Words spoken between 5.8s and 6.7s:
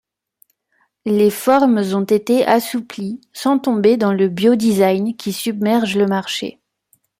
le marché.